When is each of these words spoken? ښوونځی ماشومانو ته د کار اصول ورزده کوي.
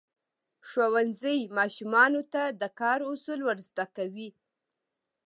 ښوونځی 0.67 1.39
ماشومانو 1.57 2.21
ته 2.33 2.43
د 2.61 2.63
کار 2.79 2.99
اصول 3.11 3.39
ورزده 3.43 3.85
کوي. 3.95 4.29